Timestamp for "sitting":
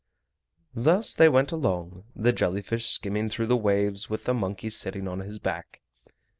4.71-5.07